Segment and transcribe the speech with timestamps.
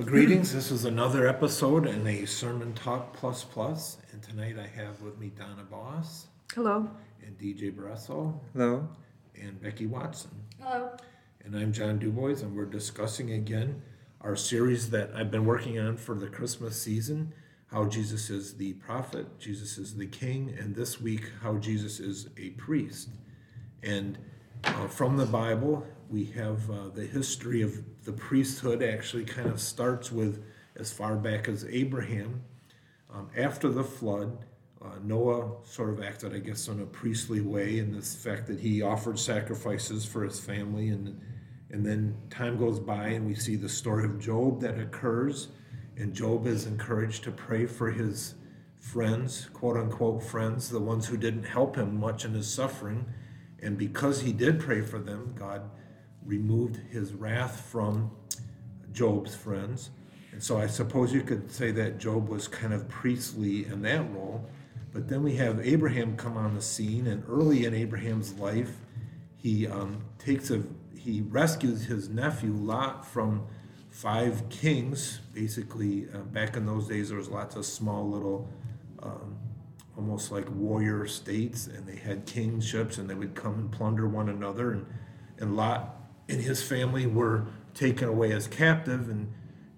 [0.00, 0.54] Well, greetings.
[0.54, 5.18] This is another episode in a Sermon Talk Plus Plus, and tonight I have with
[5.18, 6.88] me Donna Boss Hello.
[7.22, 8.88] and DJ Bresso Hello.
[9.38, 10.30] and Becki Watson.
[10.58, 10.96] Hello.
[11.44, 13.82] And I'm John Dubois, and we're discussing again
[14.22, 17.34] our series that I've been working on for the Christmas season
[17.66, 22.30] how Jesus is the prophet, Jesus is the king, and this week, how Jesus is
[22.38, 23.10] a priest.
[23.82, 24.16] And
[24.64, 27.72] uh, from the Bible, we have uh, the history of
[28.04, 32.42] the priesthood actually kind of starts with as far back as Abraham.
[33.12, 34.44] Um, after the flood,
[34.82, 38.58] uh, Noah sort of acted, I guess, in a priestly way in this fact that
[38.58, 40.88] he offered sacrifices for his family.
[40.88, 41.20] And,
[41.70, 45.48] and then time goes by, and we see the story of Job that occurs.
[45.96, 48.34] And Job is encouraged to pray for his
[48.80, 53.06] friends, quote unquote friends, the ones who didn't help him much in his suffering.
[53.62, 55.70] And because he did pray for them, God
[56.24, 58.10] removed his wrath from
[58.92, 59.90] Job's friends.
[60.32, 64.10] And so I suppose you could say that Job was kind of priestly in that
[64.12, 64.48] role.
[64.92, 68.72] But then we have Abraham come on the scene, and early in Abraham's life,
[69.36, 70.62] he um, takes a
[70.96, 73.46] he rescues his nephew Lot from
[73.88, 75.20] five kings.
[75.32, 78.48] Basically, uh, back in those days, there was lots of small little,
[79.02, 79.38] um,
[79.96, 84.28] almost like warrior states, and they had kingships, and they would come and plunder one
[84.28, 84.72] another.
[84.72, 84.86] And
[85.40, 85.99] and Lot
[86.30, 89.32] and his family were taken away as captive, and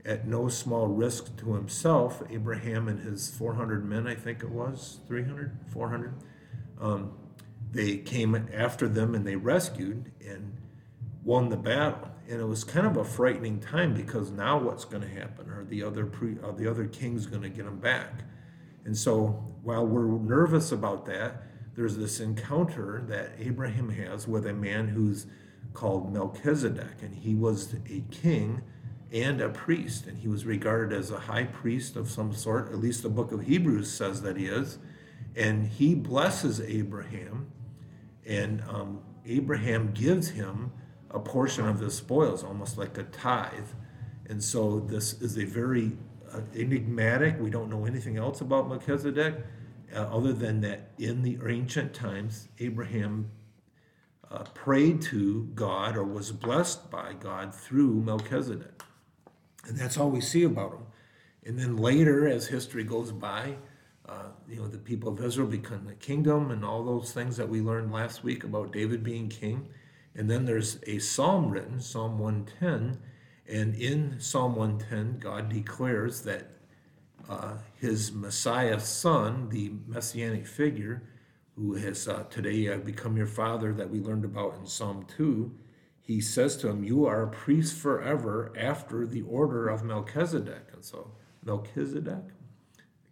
[0.05, 4.99] at no small risk to himself, Abraham and his 400 men, I think it was
[5.07, 6.15] 300, 400,
[6.81, 7.13] um,
[7.71, 10.57] they came after them and they rescued and
[11.25, 12.11] won the battle.
[12.29, 15.49] And it was kind of a frightening time because now what's going to happen?
[15.51, 18.25] Are the other pre, are the other kings going to get them back?
[18.85, 21.43] And so while we're nervous about that,
[21.75, 25.27] there's this encounter that Abraham has with a man who's
[25.75, 28.63] called Melchizedek, and he was a king
[29.13, 32.73] and a priest, and he was regarded as a high priest of some sort.
[32.73, 34.79] At least the book of Hebrews says that he is.
[35.37, 37.51] And he blesses Abraham,
[38.27, 40.73] and um, Abraham gives him
[41.11, 43.69] a portion of the spoils, almost like a tithe.
[44.29, 45.93] And so this is a very
[46.33, 47.39] uh, enigmatic.
[47.41, 49.37] We don't know anything else about Melchizedek,
[49.95, 53.31] uh, other than that in the ancient times, Abraham
[54.33, 58.83] uh, prayed to God or was blessed by God through Melchizedek.
[59.67, 60.87] And that's all we see about him.
[61.45, 63.57] And then later, as history goes by,
[64.09, 67.49] uh, you know, the people of Israel become the kingdom and all those things that
[67.49, 69.69] we learned last week about David being king.
[70.15, 72.99] And then there's a psalm written, Psalm 110.
[73.47, 76.51] And in Psalm 110, God declares that
[77.29, 81.03] uh, his Messiah son, the messianic figure,
[81.57, 85.53] who has uh, today uh, become your father that we learned about in Psalm 2,
[86.01, 90.69] he says to him, You are a priest forever after the order of Melchizedek.
[90.73, 91.13] And so,
[91.45, 92.25] Melchizedek?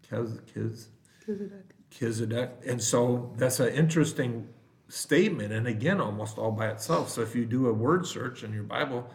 [0.02, 0.88] Kiz, Kiz,
[1.26, 2.50] Melchizedek.
[2.66, 4.48] And so, that's an interesting
[4.88, 5.52] statement.
[5.52, 7.10] And again, almost all by itself.
[7.10, 9.08] So, if you do a word search in your Bible,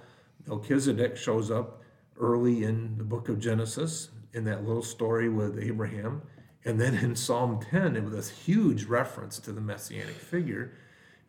[0.47, 1.81] Melchizedek shows up
[2.17, 6.21] early in the book of Genesis in that little story with Abraham.
[6.65, 10.73] And then in Psalm 10, it was this huge reference to the messianic figure.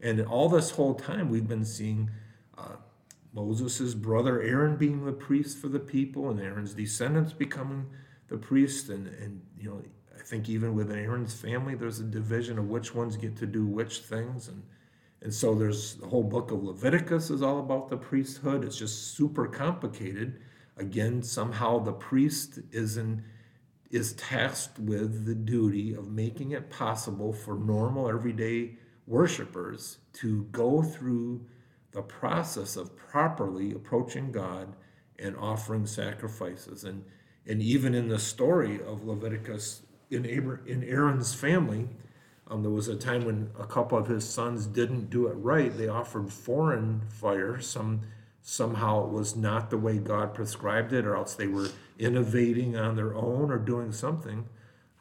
[0.00, 2.10] And all this whole time, we've been seeing
[2.56, 2.76] uh,
[3.34, 7.86] Moses' brother Aaron being the priest for the people, and Aaron's descendants becoming
[8.28, 8.88] the priest.
[8.88, 9.82] And, and you know,
[10.18, 13.66] I think even within Aaron's family, there's a division of which ones get to do
[13.66, 14.48] which things.
[14.48, 14.62] And,
[15.20, 18.64] and so there's the whole book of Leviticus is all about the priesthood.
[18.64, 20.40] It's just super complicated.
[20.78, 23.22] Again, somehow the priest is in
[23.90, 28.76] is tasked with the duty of making it possible for normal, everyday
[29.06, 31.44] worshipers to go through
[31.92, 34.74] the process of properly approaching God
[35.18, 36.84] and offering sacrifices.
[36.84, 37.04] And,
[37.46, 41.88] and even in the story of Leviticus, in, Abra- in Aaron's family,
[42.48, 45.76] um, there was a time when a couple of his sons didn't do it right.
[45.76, 47.60] They offered foreign fire.
[47.60, 48.02] Some
[48.48, 52.94] somehow it was not the way God prescribed it, or else they were innovating on
[52.94, 54.46] their own or doing something.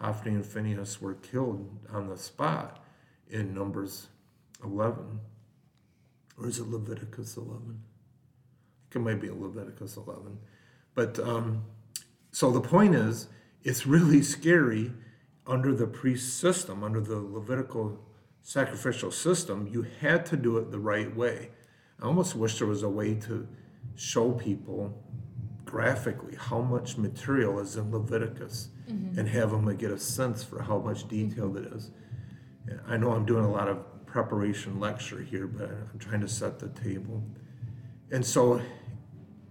[0.01, 2.83] Hophni and Phinehas were killed on the spot
[3.29, 4.07] in Numbers
[4.63, 5.19] 11.
[6.39, 7.83] Or is it Leviticus 11?
[8.95, 10.39] It might be Leviticus 11.
[10.95, 11.65] But um,
[12.31, 13.27] so the point is,
[13.63, 14.91] it's really scary
[15.45, 17.99] under the priest system, under the Levitical
[18.41, 19.69] sacrificial system.
[19.71, 21.51] You had to do it the right way.
[22.01, 23.47] I almost wish there was a way to
[23.95, 25.01] show people
[25.63, 29.17] graphically how much material is in Leviticus mm-hmm.
[29.19, 31.91] and have them get a sense for how much detail it is.
[32.87, 36.59] I know I'm doing a lot of preparation lecture here, but I'm trying to set
[36.59, 37.23] the table.
[38.11, 38.61] And so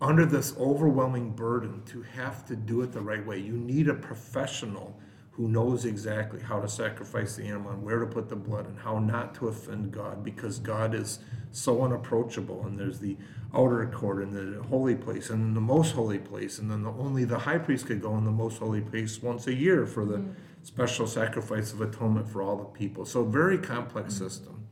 [0.00, 3.38] under this overwhelming burden to have to do it the right way.
[3.38, 4.98] You need a professional
[5.36, 8.78] who knows exactly how to sacrifice the animal and where to put the blood and
[8.78, 11.18] how not to offend God because God is
[11.50, 12.64] so unapproachable.
[12.64, 13.16] And there's the
[13.52, 16.60] outer court and the holy place and the most holy place.
[16.60, 19.48] And then the, only the high priest could go in the most holy place once
[19.48, 20.34] a year for the mm.
[20.62, 23.04] special sacrifice of atonement for all the people.
[23.04, 24.68] So, very complex system.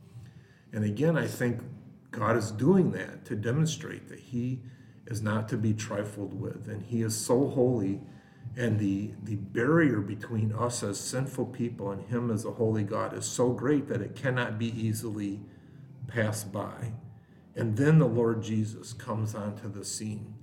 [0.71, 1.61] And again, I think
[2.11, 4.61] God is doing that to demonstrate that He
[5.07, 6.69] is not to be trifled with.
[6.69, 7.99] And He is so holy
[8.55, 13.17] and the the barrier between us as sinful people and him as a holy god
[13.17, 15.39] is so great that it cannot be easily
[16.07, 16.93] passed by.
[17.55, 20.35] And then the lord jesus comes onto the scene.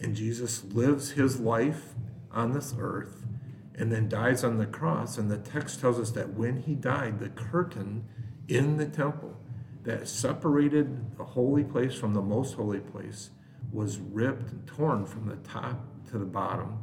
[0.00, 1.94] And jesus lives his life
[2.30, 3.26] on this earth
[3.74, 5.18] and then dies on the cross.
[5.18, 8.04] And the text tells us that when he died the curtain
[8.48, 9.36] in the temple
[9.84, 13.30] that separated the holy place from the most holy place
[13.72, 16.78] was ripped and torn from the top to the bottom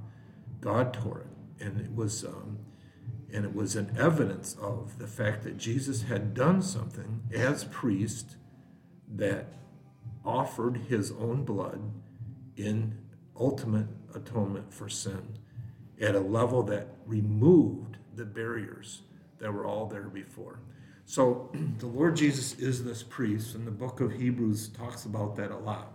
[0.64, 2.60] God tore it, and it was um,
[3.34, 8.38] and it was an evidence of the fact that Jesus had done something as priest
[9.14, 9.52] that
[10.24, 11.92] offered his own blood
[12.56, 12.98] in
[13.38, 15.38] ultimate atonement for sin
[16.00, 19.02] at a level that removed the barriers
[19.40, 20.60] that were all there before.
[21.06, 25.52] So the Lord Jesus is this priest, and the book of Hebrews talks about that
[25.52, 25.92] a lot.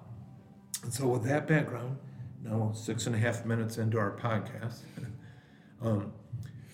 [0.82, 1.96] And so, with that background,
[2.42, 4.80] now six and a half minutes into our podcast.
[5.82, 6.12] um,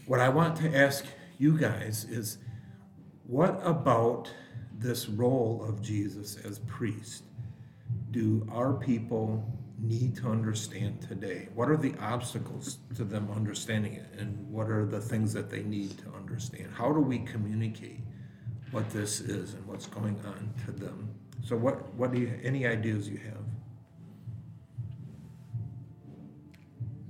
[0.06, 1.04] what I want to ask
[1.38, 2.38] you guys is
[3.26, 4.30] what about
[4.78, 7.24] this role of Jesus as priest
[8.10, 9.44] do our people
[9.80, 11.48] need to understand today?
[11.54, 14.06] What are the obstacles to them understanding it?
[14.18, 16.70] And what are the things that they need to understand?
[16.72, 18.00] How do we communicate
[18.70, 21.10] what this is and what's going on to them?
[21.44, 23.43] So what what do you any ideas you have?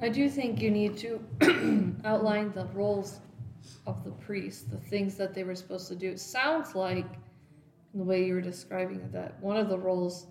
[0.05, 1.19] I do think you need to
[2.05, 3.21] outline the roles
[3.87, 6.11] of the priest, the things that they were supposed to do.
[6.11, 7.07] It sounds like,
[7.95, 10.27] in the way you were describing it, that one of the roles,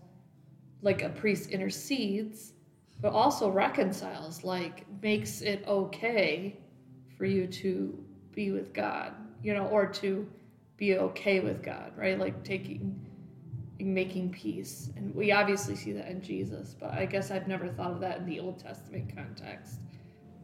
[0.84, 2.54] like a priest intercedes,
[3.02, 6.56] but also reconciles, like makes it okay
[7.18, 7.98] for you to
[8.32, 10.30] be with God, you know, or to
[10.78, 12.20] be okay with God, right?
[12.20, 13.04] Like taking
[13.84, 14.90] making peace.
[14.96, 18.20] And we obviously see that in Jesus, but I guess I've never thought of that
[18.20, 19.80] in the Old Testament context.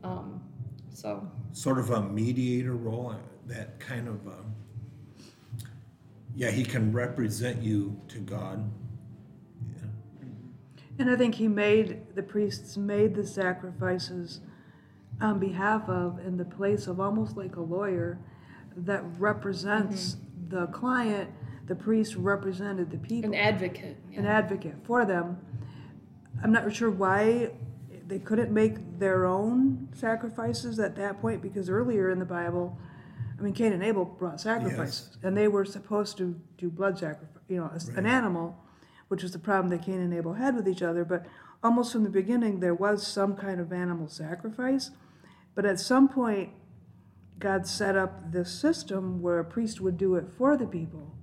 [0.03, 0.41] Um,
[0.93, 3.15] so, sort of a mediator role, uh,
[3.47, 4.53] that kind of, um,
[6.35, 8.69] yeah, he can represent you to God.
[9.75, 9.87] Yeah.
[10.99, 14.41] And I think he made, the priests made the sacrifices
[15.21, 18.19] on behalf of, in the place of almost like a lawyer
[18.75, 20.55] that represents mm-hmm.
[20.55, 21.29] the client
[21.69, 23.29] the priest represented the people.
[23.29, 23.95] An advocate.
[24.11, 24.19] Yeah.
[24.19, 25.37] An advocate for them.
[26.43, 27.51] I'm not sure why
[28.07, 32.75] they couldn't make their own sacrifices at that point because earlier in the Bible,
[33.37, 35.17] I mean, Cain and Abel brought sacrifices, yes.
[35.23, 37.87] and they were supposed to do blood sacrifice, you know, right.
[37.95, 38.57] an animal,
[39.09, 41.05] which was the problem that Cain and Abel had with each other.
[41.05, 41.27] But
[41.63, 44.89] almost from the beginning, there was some kind of animal sacrifice.
[45.53, 46.49] But at some point,
[47.37, 51.15] God set up this system where a priest would do it for the people.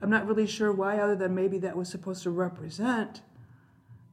[0.00, 3.22] I'm not really sure why, other than maybe that was supposed to represent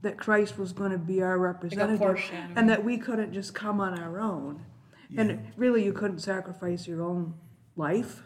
[0.02, 3.80] that Christ was going to be our representative like and that we couldn't just come
[3.80, 4.64] on our own.
[5.10, 5.22] Yeah.
[5.22, 7.36] And really, you couldn't sacrifice your own
[7.76, 8.24] life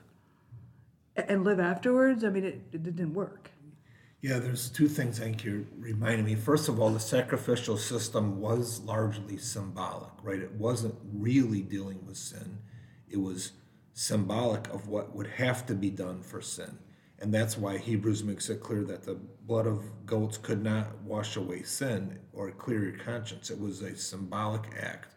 [1.16, 2.24] and live afterwards.
[2.24, 3.52] I mean, it, it didn't work.
[4.22, 6.36] Yeah, there's two things I think you're reminding me.
[6.36, 10.40] First of all, the sacrificial system was largely symbolic, right?
[10.40, 12.60] It wasn't really dealing with sin,
[13.10, 13.54] it was
[13.94, 16.78] symbolic of what would have to be done for sin.
[17.22, 21.36] And that's why Hebrews makes it clear that the blood of goats could not wash
[21.36, 23.50] away sin or clear your conscience.
[23.50, 25.16] It was a symbolic act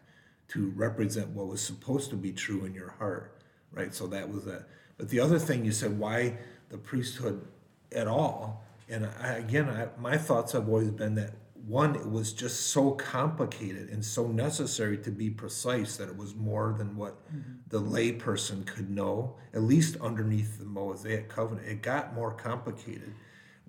[0.49, 3.41] to represent what was supposed to be true in your heart,
[3.71, 3.93] right?
[3.93, 4.67] So that was that.
[4.97, 6.37] But the other thing you said, why
[6.69, 7.47] the priesthood
[7.93, 8.65] at all?
[8.89, 11.31] And I, again, I, my thoughts have always been that
[11.65, 16.35] one, it was just so complicated and so necessary to be precise that it was
[16.35, 17.53] more than what mm-hmm.
[17.69, 21.67] the layperson could know, at least underneath the Mosaic covenant.
[21.67, 23.13] It got more complicated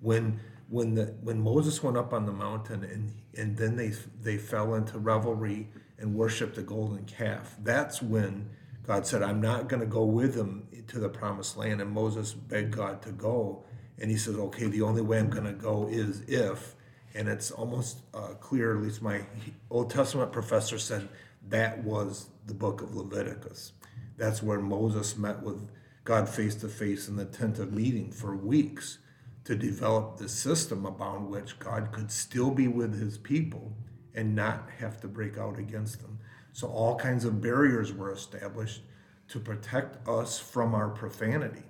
[0.01, 4.37] when when the when Moses went up on the mountain and and then they they
[4.37, 7.55] fell into revelry and worshiped the golden calf.
[7.63, 8.49] That's when
[8.83, 12.33] God said, "I'm not going to go with them to the promised land." And Moses
[12.33, 13.63] begged God to go,
[13.99, 16.75] and he says, "Okay, the only way I'm going to go is if."
[17.15, 19.21] And it's almost uh, clear, at least my
[19.69, 21.07] Old Testament professor said
[21.47, 23.71] that was the book of Leviticus.
[24.17, 25.69] That's where Moses met with
[26.03, 28.99] God face to face in the tent of meeting for weeks
[29.45, 33.75] to develop the system upon which God could still be with his people
[34.13, 36.19] and not have to break out against them.
[36.51, 38.81] So all kinds of barriers were established
[39.29, 41.63] to protect us from our profanity,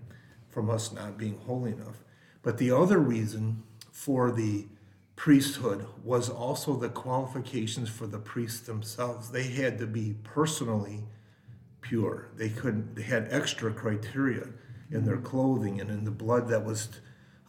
[0.50, 2.04] from us not being holy enough.
[2.42, 4.68] But the other reason for the
[5.16, 9.32] priesthood was also the qualifications for the priests themselves.
[9.32, 11.04] They had to be personally
[11.82, 12.30] pure.
[12.36, 12.96] They couldn't.
[12.96, 14.48] They had extra criteria
[14.92, 16.90] in their clothing and in the blood that was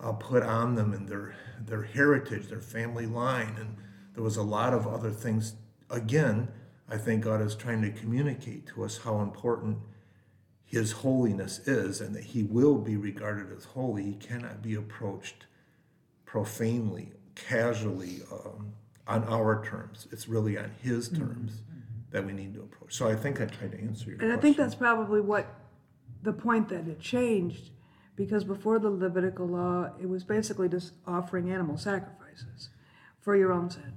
[0.00, 3.76] uh, put on them and their their heritage, their family line, and
[4.14, 5.54] there was a lot of other things.
[5.90, 6.48] Again,
[6.88, 9.78] I think God is trying to communicate to us how important
[10.64, 14.04] His holiness is, and that He will be regarded as holy.
[14.04, 15.46] He cannot be approached
[16.24, 18.72] profanely, casually, um,
[19.06, 20.08] on our terms.
[20.10, 21.62] It's really on His terms
[22.10, 22.94] that we need to approach.
[22.94, 25.46] So I think I tried to answer your And I think that's probably what
[26.22, 27.70] the point that it changed,
[28.16, 32.70] because before the Levitical law, it was basically just offering animal sacrifices
[33.20, 33.92] for your own sin.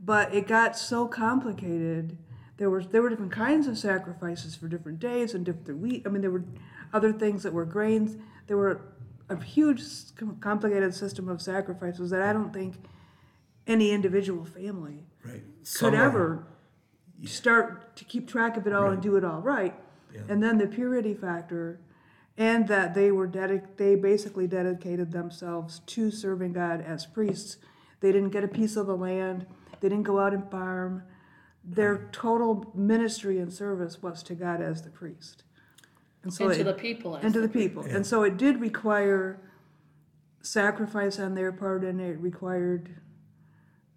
[0.00, 2.16] But it got so complicated.
[2.56, 6.02] There were there were different kinds of sacrifices for different days and different wheat.
[6.06, 6.44] I mean, there were
[6.92, 8.16] other things that were grains.
[8.46, 8.80] There were
[9.28, 9.82] a huge,
[10.40, 12.76] complicated system of sacrifices that I don't think
[13.66, 15.42] any individual family right.
[15.76, 16.46] could ever
[17.24, 19.74] start to keep track of it all and do it all right.
[20.12, 20.20] Yeah.
[20.28, 21.80] And then the purity factor,
[22.36, 27.56] and that they were dedic- they basically dedicated themselves to serving God as priests.
[28.00, 29.46] They didn't get a piece of the land.
[29.80, 31.04] They didn't go out and farm.
[31.64, 35.44] Their total ministry and service was to God as the priest.
[36.24, 37.16] And so and to it- the people.
[37.16, 37.68] as and to the the priest.
[37.68, 37.82] people.
[37.84, 39.38] And so it did require
[40.42, 42.96] sacrifice on their part, and it required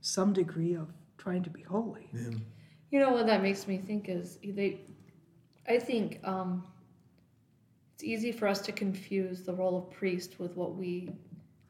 [0.02, 2.10] some degree of trying to be holy.
[2.14, 2.38] Yeah.
[2.92, 4.82] You know what that makes me think is they.
[5.68, 6.64] I think um,
[7.94, 11.12] it's easy for us to confuse the role of priest with what we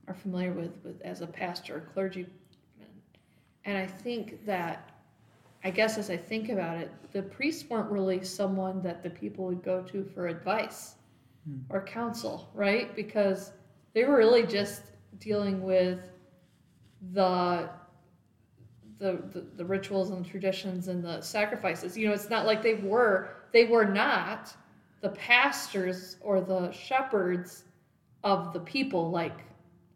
[0.07, 2.31] are familiar with, with as a pastor or clergyman,
[3.65, 4.91] and I think that.
[5.63, 9.45] I guess as I think about it, the priests weren't really someone that the people
[9.45, 10.95] would go to for advice
[11.47, 11.59] hmm.
[11.69, 12.95] or counsel, right?
[12.95, 13.51] Because
[13.93, 14.83] they were really just
[15.19, 15.99] dealing with
[17.13, 17.69] the
[18.99, 21.95] the, the, the rituals and the traditions and the sacrifices.
[21.95, 24.55] You know, it's not like they were they were not
[25.01, 27.63] the pastors or the shepherds
[28.23, 29.39] of the people like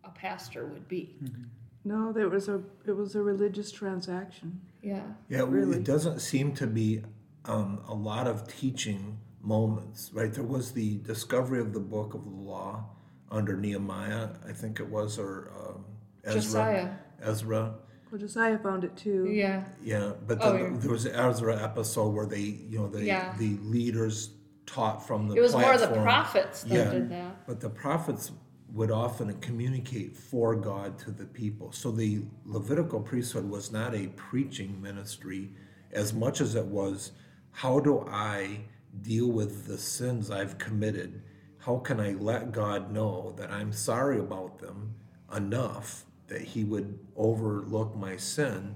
[0.03, 1.15] a pastor would be.
[1.23, 1.43] Mm-hmm.
[1.83, 4.61] No, there was a it was a religious transaction.
[4.81, 5.01] Yeah.
[5.29, 5.77] Yeah, Really?
[5.77, 7.01] it doesn't seem to be
[7.45, 10.31] um, a lot of teaching moments, right?
[10.33, 12.85] There was the discovery of the book of the law
[13.31, 15.85] under Nehemiah, I think it was, or um,
[16.23, 16.41] Ezra.
[16.41, 16.89] Josiah.
[17.21, 17.73] Ezra,
[18.11, 19.27] Well, Josiah found it too.
[19.31, 19.63] Yeah.
[19.83, 20.13] yeah.
[20.27, 20.79] But Oh, then yeah.
[20.79, 23.35] there was the Ezra episode where they, you know, the Yeah.
[23.37, 24.31] the leaders
[24.65, 25.35] taught from the.
[25.35, 26.91] It was more the prophets that Yeah.
[26.91, 27.47] did that.
[27.47, 28.31] But the prophets
[28.73, 31.71] would often communicate for God to the people.
[31.71, 35.51] So the Levitical priesthood was not a preaching ministry
[35.91, 37.11] as much as it was
[37.51, 38.61] how do I
[39.01, 41.21] deal with the sins I've committed?
[41.57, 44.95] How can I let God know that I'm sorry about them
[45.35, 48.75] enough that He would overlook my sin?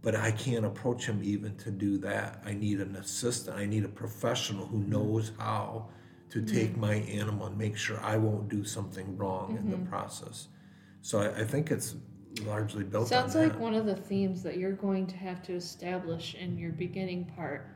[0.00, 2.42] But I can't approach Him even to do that.
[2.44, 5.88] I need an assistant, I need a professional who knows how
[6.30, 6.80] to take mm-hmm.
[6.80, 9.86] my animal and make sure I won't do something wrong in the mm-hmm.
[9.86, 10.48] process.
[11.02, 11.94] So I, I think it's
[12.42, 13.60] largely built Sounds on like that.
[13.60, 17.68] one of the themes that you're going to have to establish in your beginning part.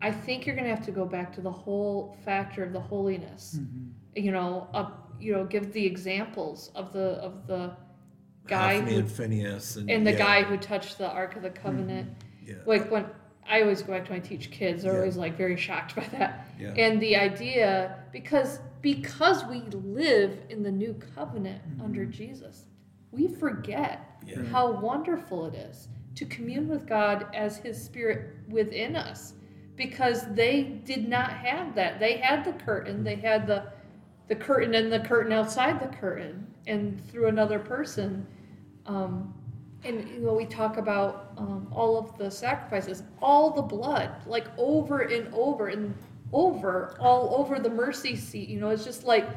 [0.00, 2.80] I think you're going to have to go back to the whole factor of the
[2.80, 3.58] holiness.
[3.58, 4.22] Mm-hmm.
[4.22, 7.76] You know, up, you know, give the examples of the of the
[8.46, 11.42] guy Hophni who and Phinehas and, and the yeah, guy who touched the Ark of
[11.42, 12.10] the Covenant.
[12.44, 13.06] yeah, Like when
[13.48, 14.98] I always go back to when I teach kids, they're Yeah.
[14.98, 16.46] always like very shocked by that.
[16.58, 16.74] Yeah.
[16.76, 21.84] And the idea because because we live in the new covenant mm-hmm.
[21.84, 22.66] under Jesus,
[23.10, 24.36] we forget Yeah.
[24.36, 24.52] Mm-hmm.
[24.52, 29.34] how wonderful it is to commune with God as his spirit within us.
[29.76, 32.00] Because they did not have that.
[32.00, 33.04] They had the curtain, mm-hmm.
[33.04, 33.72] they had the
[34.28, 38.26] the curtain and the curtain outside the curtain and through another person.
[38.86, 39.34] Um,
[39.84, 44.46] and you know, we talk about um, all of the sacrifices, all the blood, like
[44.58, 45.94] over and over and
[46.32, 48.48] over, all over the mercy seat.
[48.48, 49.28] You know, it's just like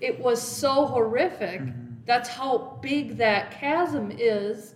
[0.00, 1.60] it was so horrific.
[2.06, 4.74] That's how big that chasm is.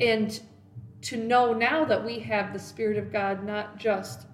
[0.00, 0.40] And
[1.02, 4.26] to know now that we have the Spirit of God, not just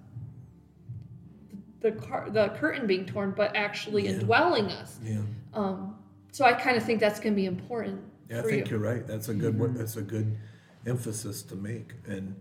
[1.81, 4.11] the, car- the curtain being torn, but actually Yeah.
[4.11, 4.99] indwelling us.
[5.03, 5.21] yeah.
[5.53, 5.95] Um,
[6.31, 8.01] so I kind of think that's going to be important
[8.31, 8.77] Yeah, I think you.
[8.77, 9.05] are right.
[9.05, 9.59] That's a good.
[9.59, 10.37] one That's a good
[10.85, 11.93] emphasis to make.
[12.07, 12.35] And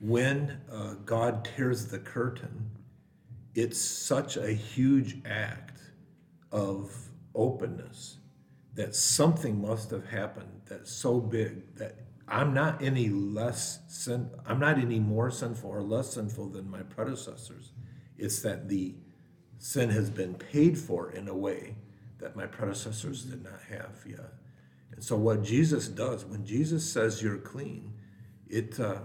[0.00, 2.70] when uh, God tears the curtain,
[3.54, 5.80] it's such a huge act
[6.50, 6.92] of
[7.34, 8.16] openness
[8.74, 14.30] that something must have happened that's so big that I'm not any less sin.
[14.46, 17.72] I'm not any more sinful or less sinful than my predecessors.
[18.16, 18.94] It's that the
[19.58, 21.76] sin has been paid for in a way
[22.18, 24.37] that my predecessors did not have yet.
[24.98, 27.92] And so, what Jesus does when Jesus says you're clean,
[28.48, 29.02] it uh,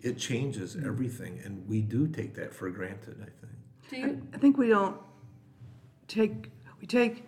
[0.00, 3.18] it changes everything, and we do take that for granted.
[3.22, 3.54] I think.
[3.88, 4.28] Do you?
[4.34, 4.96] I think we don't
[6.08, 6.50] take,
[6.80, 7.22] we take,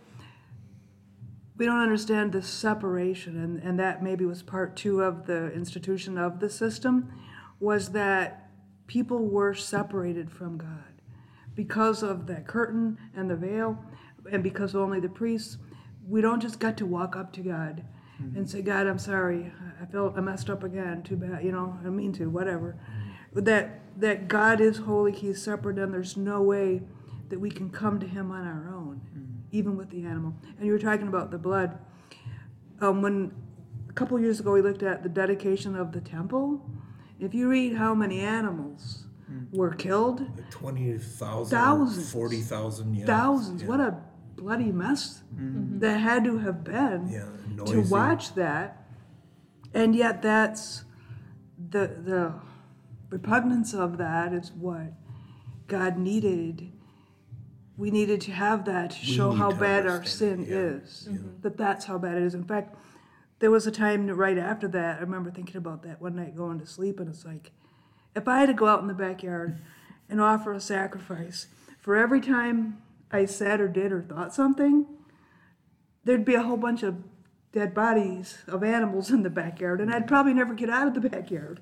[1.56, 6.18] we don't understand the separation, and, and that maybe was part two of the institution
[6.18, 7.12] of the system,
[7.60, 8.50] was that
[8.88, 11.02] people were separated from God
[11.54, 13.78] because of that curtain and the veil,
[14.28, 15.58] and because only the priests.
[16.04, 17.84] We don't just get to walk up to God
[18.18, 21.02] and say, God, I'm sorry, I felt I messed up again.
[21.02, 22.76] Too bad, you know, I mean to, whatever.
[23.32, 26.82] But that that God is holy, He's separate, and there's no way
[27.28, 29.00] that we can come to Him on our own,
[29.52, 30.34] even with the animal.
[30.56, 31.78] And you were talking about the blood.
[32.80, 33.32] Um, when
[33.88, 36.64] a couple years ago we looked at the dedication of the temple,
[37.20, 39.04] if you read how many animals
[39.52, 42.12] were killed, Like 20,000, Thousands.
[42.12, 43.06] 40,000, yeah.
[43.06, 43.62] thousands.
[43.62, 43.68] Yeah.
[43.68, 43.96] What a
[44.38, 45.78] bloody mess mm-hmm.
[45.80, 48.86] that had to have been Yeah, to watch that.
[49.74, 50.84] And yet that's
[51.58, 52.34] the the
[53.10, 54.92] repugnance of that is what
[55.66, 56.72] God needed.
[57.76, 61.08] We needed to have that to We show how to bad our sin yeah, is.
[61.10, 61.42] Mm-hmm.
[61.42, 62.34] That that's how bad it is.
[62.34, 62.74] In fact,
[63.38, 64.96] there was a time right after that.
[64.96, 67.52] I remember thinking about that one night going to sleep, and it's like,
[68.16, 69.60] if I had to go out in the backyard
[70.08, 71.46] and offer a sacrifice
[71.80, 74.86] for every time I said or did or thought something,
[76.04, 76.96] there'd be a whole bunch of
[77.52, 81.08] dead bodies of animals in the backyard, and I'd probably never get out of the
[81.08, 81.60] backyard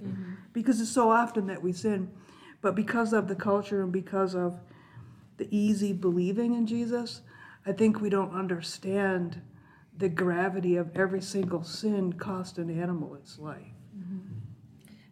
[0.53, 2.11] because it's so often that we sin.
[2.61, 4.59] But because of the culture and because of
[5.37, 7.21] the easy believing in Jesus,
[7.65, 9.41] I think we don't understand
[9.97, 13.73] the gravity of every single sin cost an animal its life.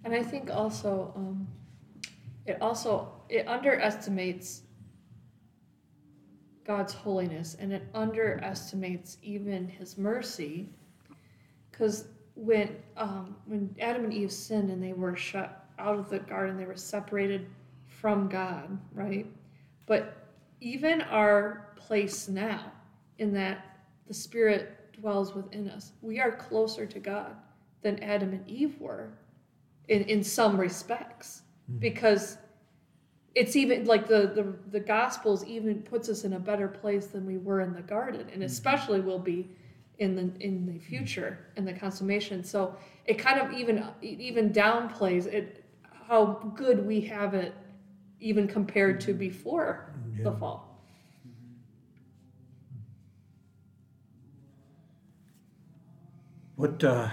[0.04, 1.48] And I think also, um,
[2.46, 4.62] it also it underestimates
[6.64, 10.68] God's holiness and it underestimates even His mercy,
[11.70, 16.20] because when um, when Adam and Eve sinned and they were shut out of the
[16.20, 17.46] garden, they were separated
[17.86, 19.26] from God, right?
[19.86, 20.28] But
[20.60, 22.72] even our place now,
[23.18, 27.36] in that the Spirit dwells within us, we are closer to God
[27.82, 29.12] than Adam and Eve were
[29.88, 31.42] in, in some respects.
[31.78, 32.36] Because
[33.34, 37.26] it's even like the, the the gospels even puts us in a better place than
[37.26, 39.50] we were in the garden and especially will be
[39.98, 42.44] in the in the future in the consummation.
[42.44, 45.64] So it kind of even even downplays it
[46.08, 47.54] how good we have it
[48.20, 49.92] even compared to before
[50.22, 50.82] the fall.
[56.56, 57.10] What uh,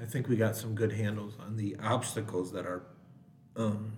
[0.00, 2.86] I think we got some good handles on the obstacles that are
[3.56, 3.92] um,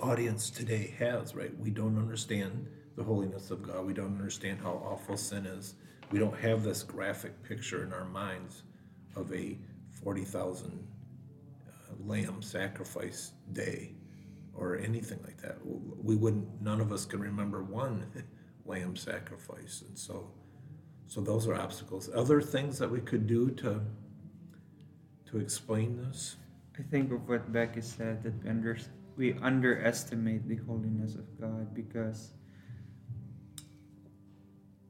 [0.00, 1.34] audience today has.
[1.34, 2.66] Right, we don't understand
[2.96, 3.86] the holiness of God.
[3.86, 5.74] We don't understand how awful sin is.
[6.10, 8.62] We don't have this graphic picture in our minds
[9.16, 9.58] of a
[9.90, 10.86] forty thousand
[11.68, 13.94] uh, lamb sacrifice day
[14.54, 15.56] or anything like that.
[15.64, 16.60] We wouldn't.
[16.60, 18.06] None of us can remember one
[18.64, 20.30] lamb sacrifice, and so.
[21.08, 22.08] So those are obstacles.
[22.14, 23.82] Other things that we could do to
[25.32, 26.36] to explain this?
[26.78, 28.78] I think of what Becki said that we, under,
[29.16, 32.30] we underestimate the holiness of God because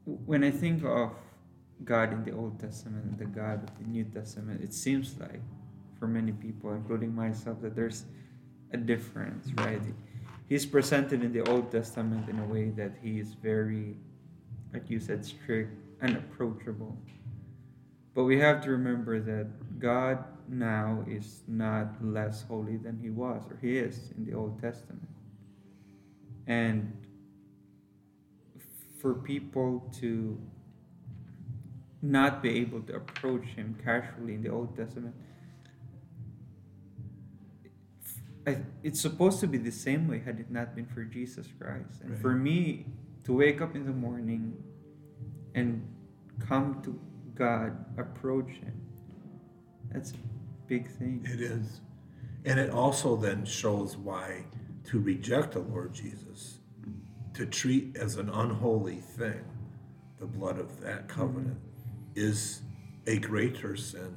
[0.05, 1.11] when I think of
[1.83, 5.41] God in the Old Testament and the God of the New Testament, it seems like
[5.99, 8.05] for many people, including myself, that there's
[8.71, 9.81] a difference, right?
[10.49, 13.95] He's presented in the Old Testament in a way that he is very,
[14.73, 16.97] like you said, strict, and unapproachable.
[18.13, 23.43] But we have to remember that God now is not less holy than he was
[23.49, 25.07] or he is in the Old Testament.
[26.47, 26.93] And
[28.99, 30.39] for people to
[32.01, 35.15] not be able to approach him casually in the Old Testament,
[38.83, 42.01] it's supposed to be the same way had it not been for Jesus Christ.
[42.01, 42.19] And Right.
[42.19, 42.85] for me
[43.23, 44.61] to wake up in the morning
[45.55, 45.81] and
[46.39, 46.99] come to
[47.35, 48.73] God, approach Him,
[49.89, 50.13] that's
[50.73, 51.21] big thing.
[51.23, 51.81] It is.
[52.45, 54.45] And it also then shows why
[54.85, 56.57] to reject the Lord Jesus,
[57.35, 59.43] to treat as an unholy thing
[60.19, 61.59] the blood of that covenant,
[62.15, 62.61] is
[63.05, 64.15] a greater sin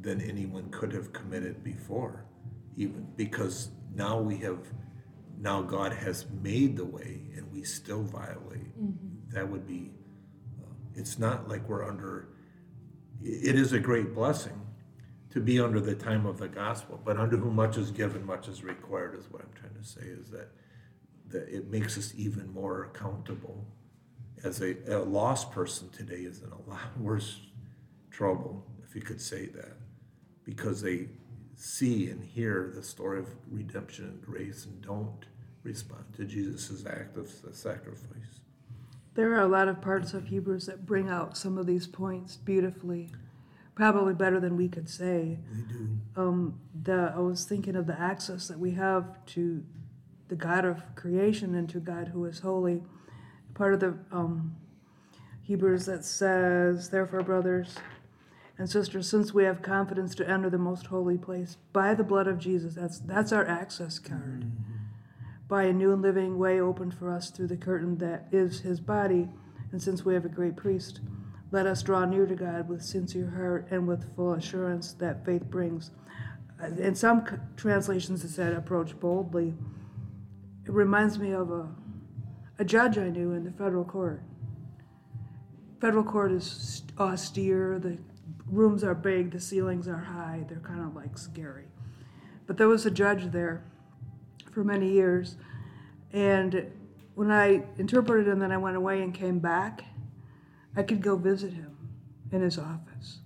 [0.00, 2.24] than anyone could have committed before,
[2.76, 4.58] even because now we have,
[5.38, 8.74] now God has made the way and we still violate.
[9.32, 9.92] That would be,
[10.62, 12.28] uh, it's not like we're under,
[13.22, 14.65] it is a great blessing
[15.36, 16.98] to be under the time of the gospel.
[17.04, 20.00] But under whom much is given, much is required, is what I'm trying to say,
[20.00, 20.48] is that,
[21.28, 23.66] that it makes us even more accountable.
[24.44, 27.38] As a, a lost person today is in a lot worse
[28.10, 29.76] trouble, if you could say that,
[30.42, 31.08] because they
[31.54, 35.26] see and hear the story of redemption and grace and don't
[35.64, 38.40] respond to Jesus' act of sacrifice.
[39.12, 42.36] There are a lot of parts of Hebrews that bring out some of these points
[42.36, 43.10] beautifully,
[43.76, 45.38] probably better than we could say.
[45.52, 45.88] They do.
[46.16, 49.62] Um, the, I was thinking of the access that we have to
[50.28, 52.82] the God of creation and to God who is holy.
[53.54, 54.56] Part of the um,
[55.42, 57.76] Hebrews that says, Therefore, brothers
[58.58, 62.26] and sisters, since we have confidence to enter the most holy place by the blood
[62.26, 64.40] of Jesus, that's, that's our access card.
[64.40, 64.72] Mm-hmm.
[65.48, 68.80] By a new and living way opened for us through the curtain that is his
[68.80, 69.28] body.
[69.70, 71.00] And since we have a great priest,
[71.56, 75.44] let us draw near to God with sincere heart and with full assurance that faith
[75.44, 75.90] brings.
[76.76, 79.54] In some translations, it said, approach boldly.
[80.66, 81.66] It reminds me of a,
[82.58, 84.22] a judge I knew in the federal court.
[85.80, 87.96] Federal court is austere, the
[88.50, 91.68] rooms are big, the ceilings are high, they're kind of like scary.
[92.46, 93.64] But there was a judge there
[94.52, 95.36] for many years,
[96.12, 96.70] and
[97.14, 99.84] when I interpreted and then I went away and came back,
[100.76, 101.76] I could go visit him
[102.30, 103.20] in his office.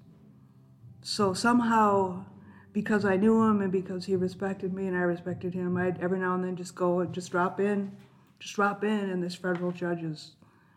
[1.03, 2.25] So somehow,
[2.73, 6.21] because I knew him and because he respected me and I respected him, I'd every
[6.21, 7.97] now and then just go and just drop in,
[8.39, 10.33] just drop in in this federal judge's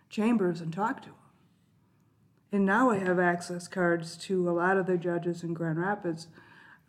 [0.10, 1.16] chambers and talk to him.
[2.52, 6.28] And now I have access cards to a lot of the judges in Grand Rapids.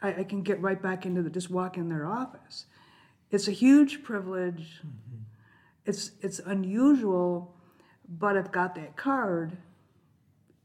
[0.02, 2.66] I, I can get right back into the just walk in their office.
[3.30, 4.80] It's a huge privilege.
[4.80, 5.22] Mm-hmm.
[5.86, 7.54] It's it's unusual,
[8.08, 9.58] but I've got that card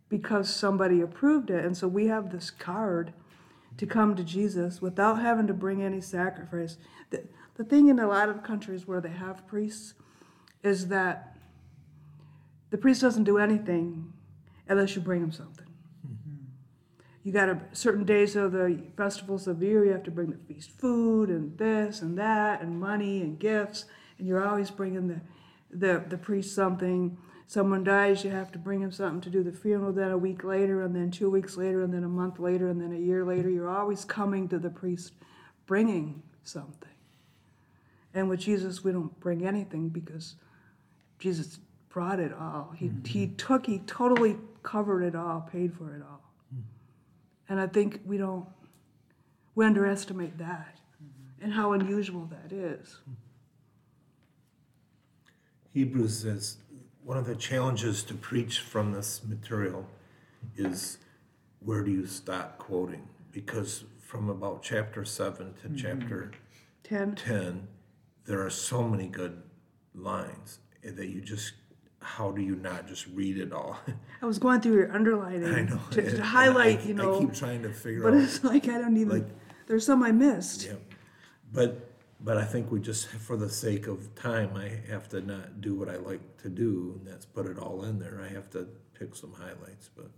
[0.09, 3.13] because somebody approved it, and so we have this card
[3.77, 6.77] to come to Jesus without having to bring any sacrifice.
[7.11, 7.23] The,
[7.55, 9.93] the thing in a lot of countries where they have priests
[10.63, 11.37] is that
[12.71, 14.13] the priest doesn't do anything
[14.67, 15.67] unless you bring him something.
[16.05, 16.43] Mm-hmm.
[17.23, 20.31] You got a, certain days of the festivals of the year, you have to bring
[20.31, 23.85] the feast food and this and that and money and gifts,
[24.17, 25.21] and you're always bringing the,
[25.71, 27.17] the, the priest something.
[27.49, 29.91] Someone dies, you have to bring him something to do the funeral.
[29.91, 32.79] Then a week later, and then two weeks later, and then a month later, and
[32.79, 35.13] then a year later, you're always coming to the priest
[35.65, 36.91] bringing something.
[38.13, 40.35] And with Jesus, we don't bring anything because
[41.17, 41.57] Jesus
[41.89, 42.71] brought it all.
[42.77, 43.03] He, mm-hmm.
[43.05, 46.21] he took, he totally covered it all, paid for it all.
[46.53, 46.61] Mm-hmm.
[47.51, 48.45] And I think we don't,
[49.55, 51.45] we underestimate that mm-hmm.
[51.45, 52.99] and how unusual that is.
[55.73, 56.57] Hebrews says
[57.03, 59.87] one of the challenges to preach from this material
[60.55, 60.97] is
[61.59, 63.07] where do you stop quoting?
[63.31, 65.75] Because from about chapter 7 to mm-hmm.
[65.75, 66.31] chapter
[66.83, 67.15] 10.
[67.15, 67.67] 10,
[68.25, 69.41] there are so many good
[69.93, 71.53] lines that you just,
[72.01, 73.77] how do you not just read it all?
[74.21, 75.79] I was going through your underlining I know.
[75.91, 77.15] to, to highlight, I, you know.
[77.15, 78.13] I keep trying to figure but out.
[78.13, 79.35] But it's like I don't even, like-
[79.67, 80.65] there's some I missed.
[80.65, 80.73] Yeah,
[81.51, 81.88] but
[82.21, 85.75] but I think we just, for the sake of time, I have to not do
[85.75, 88.21] what I like to do, and that's put it all in there.
[88.23, 90.09] I have to pick some highlights, but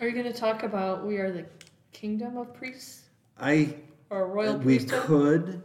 [0.00, 1.44] Are you going to talk about we are the
[1.92, 3.74] kingdom of priests I
[4.08, 5.44] or royal we priesthood?
[5.44, 5.62] could.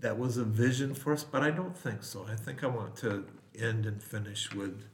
[0.00, 2.26] That was a vision for us, but I don't think so.
[2.28, 3.24] I think I want to
[3.58, 4.84] end and finish with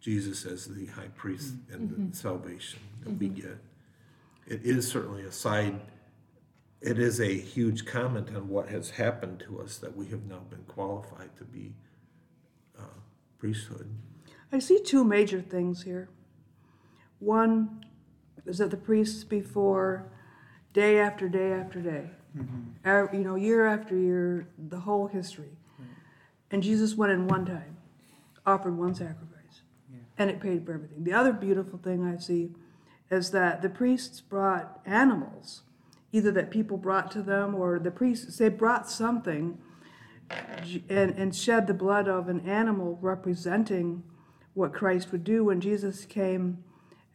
[0.00, 2.12] Jesus as the high priest and the mm-hmm.
[2.12, 3.48] salvation that we mm-hmm.
[3.48, 3.58] get.
[4.46, 5.80] It is certainly a side.
[6.80, 10.40] It is a huge comment on what has happened to us that we have now
[10.48, 11.74] been qualified to be
[12.78, 12.84] uh,
[13.38, 13.90] priesthood.
[14.52, 16.08] I see two major things here.
[17.18, 17.84] One
[18.46, 20.10] is that the priests before,
[20.72, 22.10] day after day after day,
[22.86, 25.50] er- you know, year after year, the whole history.
[26.50, 27.76] And Jesus went in one time,
[28.46, 29.62] offered one sacrifice,
[30.18, 31.04] and it paid for everything.
[31.04, 32.50] The other beautiful thing I see
[33.10, 35.62] is that the priests brought animals,
[36.12, 39.58] either that people brought to them or the priests, they brought something
[40.88, 44.02] and, and shed the blood of an animal representing
[44.54, 46.64] what Christ would do when Jesus came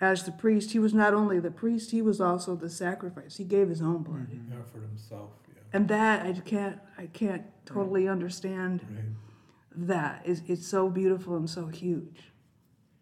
[0.01, 0.71] as the priest.
[0.71, 3.37] He was not only the priest, he was also the sacrifice.
[3.37, 4.27] He gave his own blood.
[4.31, 5.31] Yeah, for himself.
[5.47, 5.61] Yeah.
[5.73, 9.87] And that I can't I can't totally understand Right.
[9.87, 10.21] that.
[10.25, 12.31] It's, it's so beautiful and so huge.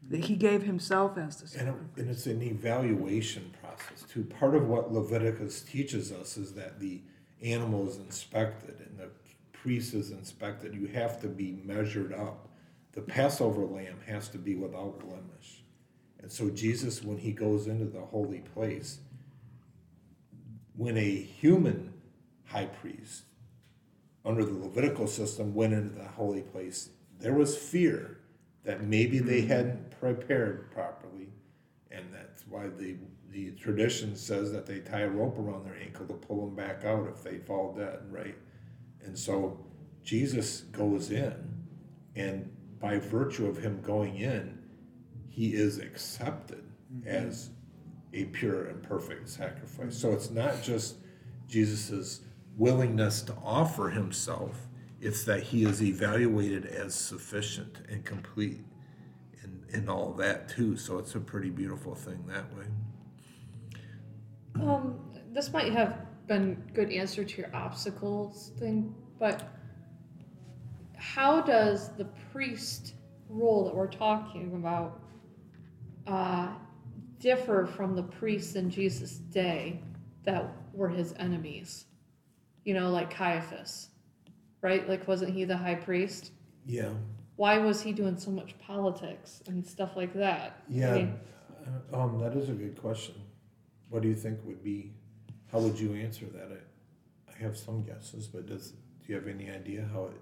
[0.10, 1.82] That he gave himself as the And, sacrifice.
[1.96, 4.24] it- and it's an evaluation process too.
[4.24, 7.02] Part of what Leviticus teaches us is that the
[7.42, 9.10] animal is inspected and the
[9.52, 10.76] priest is inspected.
[10.76, 12.50] You have to be measured up.
[12.94, 15.64] The Passover lamb has to be without blemish.
[16.22, 19.00] And so Jesus, when he goes into the holy place,
[20.76, 21.94] when a human
[22.46, 23.24] high priest
[24.26, 28.20] under the Levitical system went into the holy place, there was fear
[28.64, 31.30] that maybe they hadn't prepared properly.
[31.92, 32.96] And that's why the,
[33.34, 36.86] the tradition says that they tie a rope around their ankle to pull them back
[36.86, 38.38] out if they fall dead, right?
[39.04, 39.60] And so
[40.04, 41.34] Jesus goes in,
[42.16, 44.60] and by virtue of him going in,
[45.30, 47.08] he is accepted mm-hmm.
[47.08, 47.50] as
[48.14, 49.98] a pure and perfect sacrifice.
[49.98, 50.98] So it's not just
[51.48, 52.22] Jesus's
[52.56, 54.68] willingness to offer himself,
[55.02, 58.62] it's that he is evaluated as sufficient and complete
[59.42, 60.78] and, in all that too.
[60.78, 62.66] So it's a pretty beautiful thing that way.
[64.62, 65.00] Um,
[65.32, 69.50] this might have been good answer to your obstacles thing, but
[70.96, 72.96] how does the priest
[73.30, 75.02] role that we're talking about
[76.08, 76.50] uh,
[77.20, 79.82] differ from the priests in Jesus' day
[80.24, 81.86] that were his enemies?
[82.64, 83.90] You know, like Caiaphas,
[84.62, 84.88] right?
[84.88, 86.32] Like, wasn't he the high priest?
[86.66, 86.92] Yeah.
[87.36, 90.62] Why was he doing so much politics and stuff like that?
[90.70, 90.94] I Yeah.
[90.96, 91.20] mean,
[91.92, 93.16] Uh, Um, that is a good question.
[93.94, 94.92] What do you think would be,
[95.52, 96.50] how would you answer that?
[96.52, 100.20] I, I have some guesses, but does, do you have any idea how it,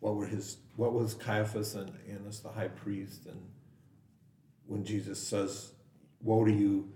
[0.00, 3.40] what were his, what was Caiaphas and Annas the high priest and
[4.66, 5.70] when Jesus says,
[6.20, 6.88] woe to you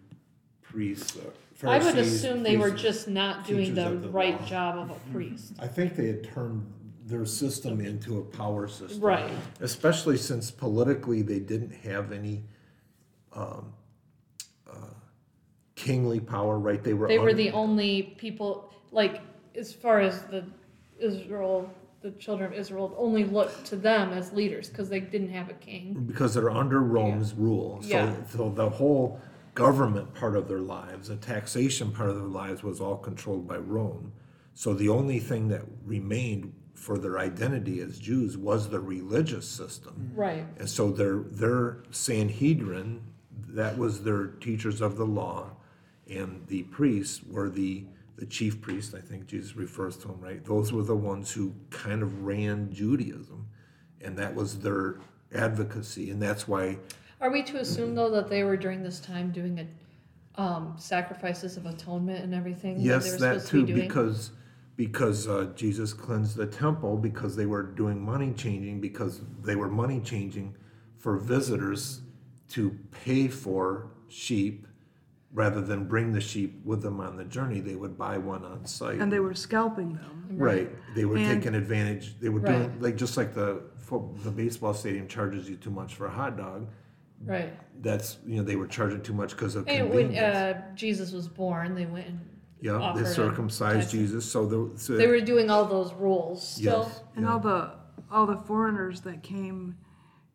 [0.62, 4.46] priests, uh, I would assume they were just not doing the the right law.
[4.48, 5.52] job of a priest.
[5.60, 6.72] I think they had turned
[7.04, 9.00] their system into a power system.
[9.00, 9.30] Right.
[9.60, 12.42] Especially since politically they didn't have any
[13.32, 13.74] um,
[15.84, 16.82] kingly power, right?
[16.82, 17.08] They were.
[17.08, 19.22] They were un- the only people, like,
[19.56, 20.44] as far as the
[20.98, 25.48] Israel, the children of Israel, only looked to them as leaders because they didn't have
[25.48, 26.04] a king.
[26.06, 27.80] because they're under Rome's rule.
[27.82, 28.14] So, Yeah.
[28.28, 29.20] so the whole
[29.54, 33.56] government part of their lives, the taxation part of their lives, was all controlled by
[33.56, 34.12] Rome.
[34.54, 39.94] So the only thing that remained for their identity as Jews was the religious system.
[40.12, 40.18] Mm.
[40.18, 40.44] Right.
[40.58, 43.00] And so their their Sanhedrin,
[43.48, 45.50] that was their teachers of the law,
[46.10, 47.84] and the priests were the
[48.16, 48.92] the chief priests.
[48.94, 50.44] I think Jesus refers to them, right?
[50.44, 53.46] Those were the ones who kind of ran Judaism,
[54.02, 54.96] and that was their
[55.34, 56.78] advocacy, and that's why.
[57.20, 59.60] Are we to assume though that they were during this time doing
[60.36, 62.76] a um, sacrifices of atonement and everything?
[62.76, 63.88] that they Yes, were that too, to be doing?
[63.88, 64.30] because
[64.76, 69.68] because uh, Jesus cleansed the temple because they were doing money changing because they were
[69.68, 70.54] money changing
[70.98, 72.00] for visitors
[72.50, 74.66] to pay for sheep
[75.32, 77.60] rather than bring the sheep with them on the journey.
[77.60, 79.00] They would buy one on site.
[79.00, 80.16] And they were scalping them.
[80.32, 80.70] right.
[80.94, 82.18] They were And- taking advantage.
[82.20, 82.82] They were doing Right.
[82.82, 86.36] like just like the fo- the baseball stadium charges you too much for a hot
[86.36, 86.68] dog.
[87.24, 87.52] Right.
[87.82, 91.28] That's you know they were charging too much because of And when uh, Jesus was
[91.28, 92.20] born, they went and
[92.60, 93.90] yeah, they circumcised.
[93.90, 96.84] Jesus, so the so they were doing all those rules still.
[96.88, 97.32] yes, And yeah.
[97.32, 97.72] all the
[98.10, 99.76] all the foreigners that came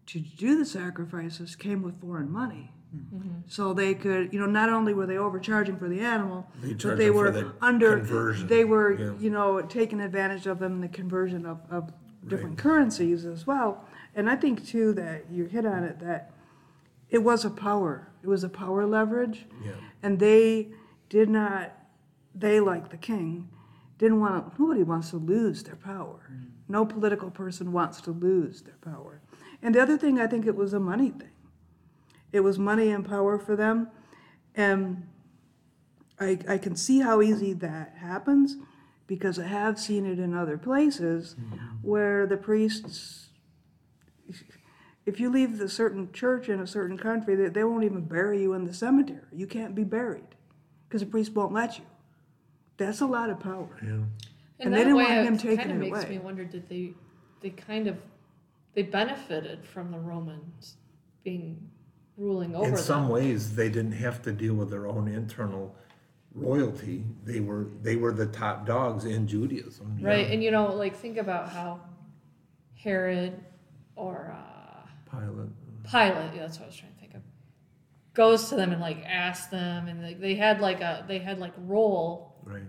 [0.08, 2.72] to do the sacrifices came with foreign money.
[3.14, 3.30] Mm-hmm.
[3.48, 6.98] So they could, you know, not only were they overcharging for the animal, They but
[6.98, 9.14] they were the under, conversion, they were, yeah.
[9.20, 11.92] you know, taking advantage of them in the conversion of, of
[12.28, 13.86] different currencies as well.
[14.16, 16.32] And I think too that you hit on it that
[17.10, 19.46] it was a power, it was a power leverage.
[19.64, 19.74] Yeah.
[20.02, 20.70] And they
[21.10, 21.74] did not,
[22.34, 23.50] they like the king,
[23.98, 26.30] didn't want, nobody wants to lose their power.
[26.32, 26.48] Mm.
[26.68, 29.22] No political person wants to lose their power.
[29.62, 31.30] And the other thing, I think it was a money thing.
[32.32, 33.90] It was money and power for them.
[34.56, 35.08] And
[36.20, 38.58] I, I can see how easy that happens
[39.08, 41.58] because I have seen it in other places mm-hmm.
[41.82, 43.30] where the priests,
[45.06, 48.42] if you leave the certain church in a certain country, they, they won't even bury
[48.42, 49.22] you in the cemetery.
[49.32, 50.36] You can't be buried
[50.88, 51.86] because the priest won't let you.
[52.78, 53.78] That's a lot of power.
[53.84, 53.90] yeah.
[53.90, 56.10] And, And they didn't way want him it taking kind of it makes away.
[56.10, 56.94] me wonder did they
[57.42, 57.98] they kind of
[58.74, 60.78] they benefited from the Romans
[61.24, 61.70] being
[62.18, 62.82] ruling over In them.
[62.84, 65.76] some ways, they didn't have to deal with their own internal
[66.34, 67.04] royalty.
[67.24, 69.98] They were they were the top dogs in Judaism.
[70.00, 70.08] yeah.
[70.08, 71.80] Right, and you know, like think about how
[72.76, 73.44] Herod
[73.96, 75.50] or uh, Pilate.
[75.90, 77.22] Pilate, yeah, that's what I was trying to think of,
[78.14, 81.40] goes to them and like asks them, and like, they had like a they had
[81.40, 82.62] like role Right.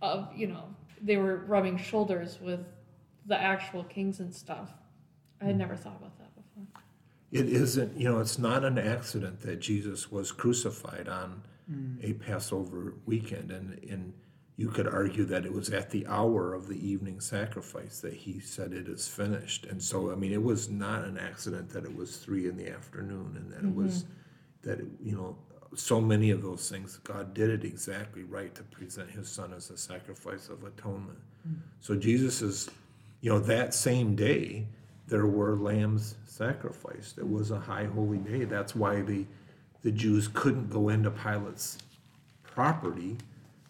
[0.00, 0.64] of you know
[1.02, 2.60] they were rubbing shoulders with
[3.26, 4.70] the actual kings and stuff.
[5.40, 6.23] I had never thought about that.
[7.34, 11.98] It isn't, you know, it's not an accident that Jesus was crucified on mm.
[12.02, 13.50] a Passover weekend.
[13.50, 14.12] And, and
[14.56, 18.38] you could argue that it was at the hour of the evening sacrifice that he
[18.38, 19.66] said it is finished.
[19.66, 22.70] And so, I mean, it was not an accident that it was three in the
[22.70, 23.82] afternoon and that it mm-hmm.
[23.82, 24.04] was,
[24.62, 25.36] that, it, you know,
[25.74, 29.70] so many of those things, God did it exactly right to present his son as
[29.70, 31.18] a sacrifice of atonement.
[31.48, 31.56] Mm.
[31.80, 32.70] So Jesus is,
[33.22, 34.68] you know, that same day,
[35.06, 37.18] there were lambs sacrificed.
[37.18, 38.44] It was a high holy day.
[38.44, 39.26] That's why the,
[39.82, 41.78] the Jews couldn't go into Pilate's
[42.42, 43.16] property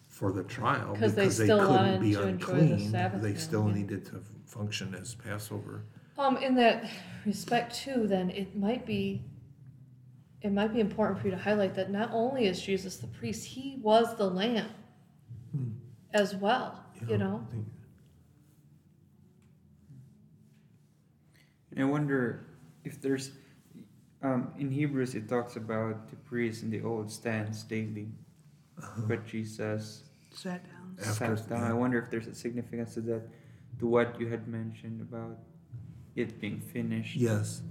[0.07, 2.89] for the trial 'Cause because they still couldn't wanted be the unclean.
[2.89, 3.75] Sabbath They still yeah.
[3.75, 5.83] needed to function as Passover.
[6.17, 6.89] Um, in that
[7.25, 9.21] respect too, then it might be,
[10.41, 13.45] it might be important for you to highlight that not only is Jesus the priest,
[13.45, 14.69] he was the lamb
[16.13, 17.45] as well, you Yeah, know?
[17.49, 17.67] I think-
[21.75, 22.45] And I wonder
[22.83, 23.31] if there's,
[24.21, 28.07] um, in Hebrews it talks about the priest in the old stands daily,
[29.07, 30.97] but Jesus Sat down.
[30.99, 31.61] After- sat down.
[31.61, 31.69] yeah.
[31.69, 33.23] I wonder if there's a significance to that,
[33.79, 35.37] to what you had mentioned about
[36.15, 37.15] it being finished.
[37.15, 37.61] Yes,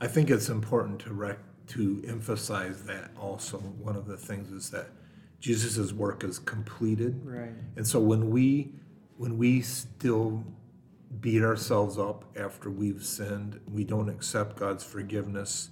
[0.00, 3.58] I think it's important to rec, to emphasize that also.
[3.58, 4.88] One of the things is that
[5.40, 7.20] Jesus' work is completed.
[7.24, 7.50] Right.
[7.76, 8.72] And so when we,
[9.16, 10.44] when we still
[11.20, 15.70] beat ourselves up after we've sinned, we don't accept God's forgiveness,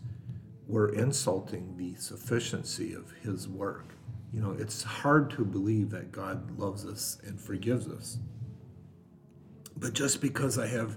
[0.67, 3.95] we're insulting the sufficiency of his work.
[4.33, 8.19] You know, it's hard to believe that God loves us and forgives us.
[9.77, 10.97] But just because I have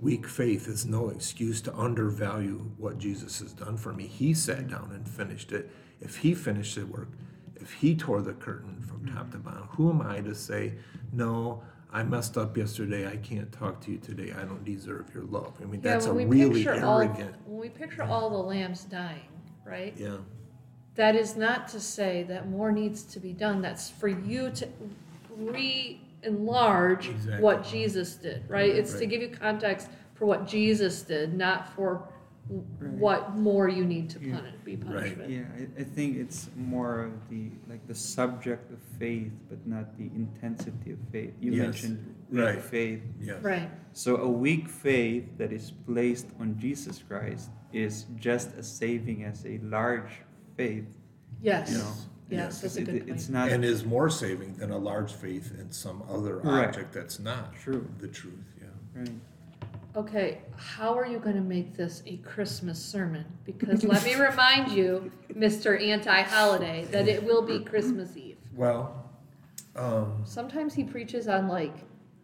[0.00, 4.06] weak faith is no excuse to undervalue what Jesus has done for me.
[4.06, 5.70] He sat down and finished it.
[6.00, 7.08] If he finished the work,
[7.56, 10.74] if he tore the curtain from top to bottom, who am I to say,
[11.12, 11.62] no,
[11.94, 13.06] I messed up yesterday.
[13.06, 14.32] I can't talk to you today.
[14.36, 15.52] I don't deserve your love.
[15.62, 17.36] I mean, Yeah, that's a really picture all- arrogant.
[17.46, 19.28] When we picture all the lambs dying,
[19.64, 19.94] right?
[19.96, 20.16] Yeah,
[20.96, 23.62] That is not to say that more needs to be done.
[23.62, 24.68] That's for you to
[25.36, 27.42] re-enlarge Exactly.
[27.42, 28.70] what Jesus did, right?
[28.74, 32.02] It's to give you context for what Jesus did, not for
[32.48, 32.92] Right.
[32.92, 34.36] what more you need to Yeah.
[34.36, 35.30] punish, be punished with.
[35.30, 39.96] Yeah, I, I think it's more of the like the subject of faith, but not
[39.96, 41.32] the intensity of faith.
[41.40, 42.60] You Yes, mentioned weak right.
[42.60, 43.02] faith.
[43.20, 43.38] yeah.
[43.40, 43.70] Right.
[43.92, 49.44] So a weak faith that is placed on Jesus Christ is just as saving as
[49.46, 50.20] a large
[50.56, 50.86] faith.
[51.42, 51.70] Yes.
[51.72, 51.92] You know,
[52.30, 53.34] Yes, that's a It- good it- It's point.
[53.34, 56.66] not And is more saving than a large faith in some other Right.
[56.68, 57.86] object that's not True.
[57.98, 58.34] the truth.
[58.60, 58.68] Yeah.
[59.00, 59.10] right.
[59.96, 63.24] Okay, how are you going to make this a Christmas sermon?
[63.44, 65.80] Because let me remind you, Mr.
[65.80, 68.38] Anti-Holiday, that it will be Christmas Eve.
[68.56, 69.08] Well,
[69.76, 71.76] um, Sometimes he preaches on like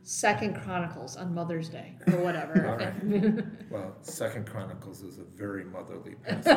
[0.03, 2.67] Second Chronicles on Mother's Day or whatever.
[2.71, 3.45] All right.
[3.71, 6.57] well, Second Chronicles is a very motherly passage.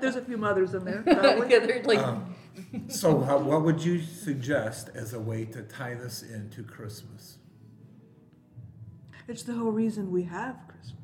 [0.00, 2.34] There's a few mothers in there, yeah, they're like, Um,
[2.88, 7.38] so, how, what would you suggest as a way to tie this into Christmas?
[9.28, 10.94] It's the whole reason we have Christmas.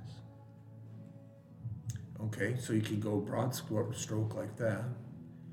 [2.22, 4.82] Okay, so you could go broad squ- stroke like that.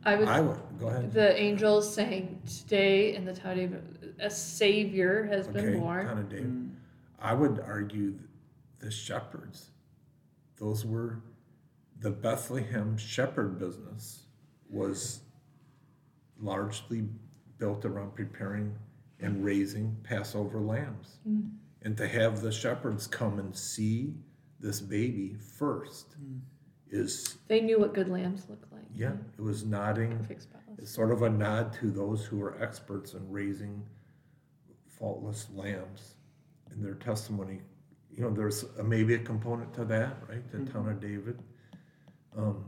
[0.03, 0.27] I would.
[0.27, 1.11] I would go ahead.
[1.13, 3.75] the angels saying today in the town of
[4.19, 6.07] a Savior has Okay, been born.
[6.07, 6.41] kind of Dave.
[6.43, 6.69] Mm.
[7.19, 8.15] I would argue
[8.79, 9.71] the shepherds.
[10.57, 11.21] Those were
[11.99, 14.23] the Bethlehem shepherd business
[14.69, 15.19] was
[16.39, 17.03] largely
[17.59, 18.73] built around preparing
[19.19, 21.17] and raising Passover lambs.
[21.29, 21.51] Mm.
[21.83, 24.13] And to have the shepherds come and see
[24.59, 26.15] this baby first
[26.89, 28.83] is, They knew what good lambs look like.
[28.93, 30.79] yeah, it was nodding Perfect spotless.
[30.79, 33.81] it's sort of a nod to those who are experts in raising
[34.87, 36.15] faultless lambs
[36.71, 37.61] in their testimony.
[38.15, 40.43] You know, there's a, maybe a component to that, right?
[40.51, 41.39] The town of David.
[42.37, 42.65] Um,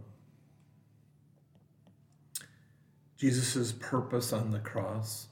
[3.17, 5.27] Jesus' purpose on the cross.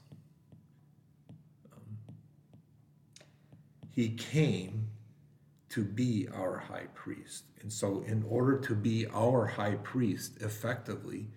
[3.92, 4.88] He came
[5.68, 7.44] to be our high priest.
[7.60, 11.28] And so, in order to be our high priest effectively,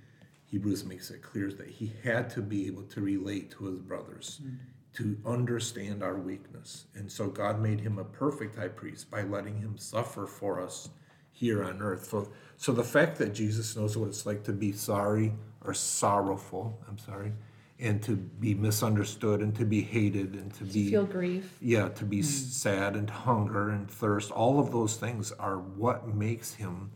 [0.46, 4.42] Hebrews makes it clear that he had to be able to relate to his brothers,
[4.42, 4.56] hmm.
[4.94, 6.86] to understand our weakness.
[6.96, 10.90] And so, God made him a perfect high priest by letting him suffer for us
[11.32, 12.10] here on earth.
[12.10, 16.80] So, so the fact that Jesus knows what it's like to be sorry or sorrowful,
[16.88, 17.34] I'm sorry,
[17.80, 21.58] and to be misunderstood and to be hated and to To be feel grief.
[21.62, 22.24] yeah to be hmm.
[22.24, 24.32] sad and hunger and thirst.
[24.32, 26.92] All of those things are what makes him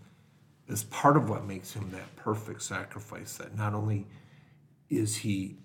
[0.67, 4.07] is part of what makes him that perfect sacrifice that not only
[4.89, 5.57] is he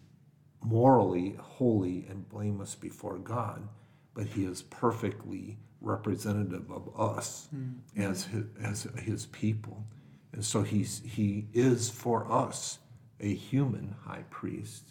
[0.62, 3.68] morally holy and blameless before god
[4.14, 7.72] but he is perfectly representative of us hmm.
[8.00, 9.84] as his, as his people.
[10.32, 12.78] And so he's he is for us
[13.20, 14.90] a human high priest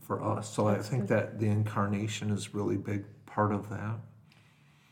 [0.00, 0.52] for us.
[0.52, 3.96] So I think that the incarnation is really big part of that.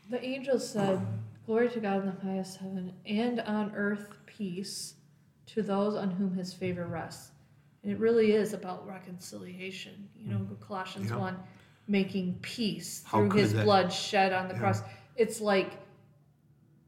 [0.09, 0.99] The angel said,
[1.45, 4.95] Glory to God in the highest heaven, and on earth peace
[5.47, 7.31] to those on whom his favor rests.
[7.83, 10.09] And it really is about reconciliation.
[10.19, 11.17] You know, Colossians Yeah.
[11.17, 11.37] 1,
[11.87, 14.59] making peace How through his that- blood shed on the Yeah.
[14.59, 14.81] cross.
[15.15, 15.77] It's like,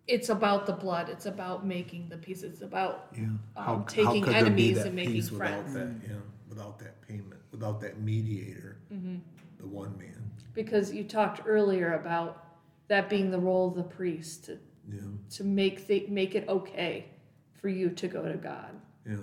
[0.08, 1.08] it's about the blood.
[1.10, 2.42] It's about making the peace.
[2.42, 3.28] It's about Yeah.
[3.56, 5.74] Um, taking could enemies and making friends.
[5.76, 6.16] that, yeah,
[6.50, 9.18] without that payment, without that mediator, mm-hmm.
[9.60, 10.32] the one man.
[10.54, 12.46] because you talked earlier about
[12.88, 14.58] that being the role of the priest to,
[14.92, 17.06] Yeah, to make th- make it okay
[17.62, 18.72] for you to go to God.
[19.06, 19.18] yeah.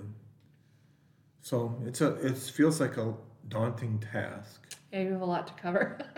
[1.41, 3.13] So it's a it feels like a
[3.47, 4.61] daunting task,
[4.91, 5.97] Yeah, you have a lot to cover.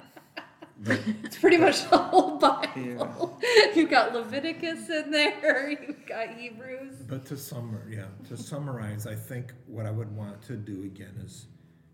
[0.79, 3.39] but it's pretty much the whole Bible.
[3.41, 3.71] Yeah.
[3.75, 5.69] You've got Leviticus in there.
[5.87, 6.95] You've got Hebrews.
[7.07, 11.15] but to summarize, yeah to summarize, I think what I would want to do again
[11.23, 11.47] is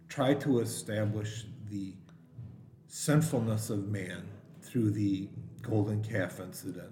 [0.09, 1.93] try to establish the
[2.87, 4.23] sinfulness of man
[4.61, 5.29] through the
[5.61, 6.91] golden calf incident,